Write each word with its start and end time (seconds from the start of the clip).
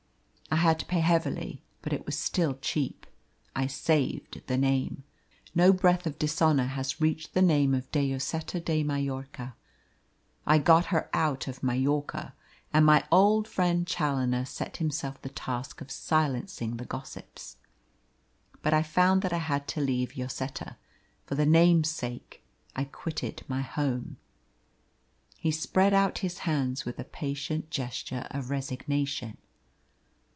I 0.53 0.57
had 0.57 0.79
to 0.79 0.85
pay 0.85 0.99
heavily, 0.99 1.63
but 1.81 1.93
it 1.93 2.05
was 2.05 2.19
still 2.19 2.55
cheap. 2.55 3.07
I 3.55 3.67
saved 3.67 4.41
the 4.47 4.57
name. 4.57 5.05
No 5.55 5.71
breath 5.71 6.05
of 6.05 6.19
dishonour 6.19 6.65
has 6.65 6.99
reached 6.99 7.33
the 7.33 7.41
name 7.41 7.73
of 7.73 7.89
De 7.93 8.11
Lloseta 8.13 8.59
de 8.59 8.83
Mallorca. 8.83 9.55
I 10.45 10.57
got 10.57 10.87
her 10.87 11.09
out 11.13 11.47
of 11.47 11.63
Majorca, 11.63 12.33
and 12.73 12.85
my 12.85 13.05
old 13.13 13.47
friend 13.47 13.87
Challoner 13.87 14.43
set 14.43 14.75
himself 14.77 15.21
the 15.21 15.29
task 15.29 15.79
of 15.79 15.89
silencing 15.89 16.75
the 16.75 16.85
gossips. 16.85 17.55
But 18.61 18.73
I 18.73 18.83
found 18.83 19.21
that 19.21 19.31
I 19.31 19.37
had 19.39 19.69
to 19.69 19.81
leave 19.81 20.17
Lloseta 20.17 20.75
for 21.25 21.35
the 21.35 21.45
name's 21.45 21.89
sake 21.89 22.43
I 22.75 22.83
quitted 22.83 23.43
my 23.47 23.61
home." 23.61 24.17
He 25.37 25.49
spread 25.49 25.93
out 25.93 26.17
his 26.17 26.39
hands 26.39 26.83
with 26.83 26.99
a 26.99 27.05
patient 27.05 27.71
gesture 27.71 28.27
of 28.31 28.49
resignation. 28.49 29.37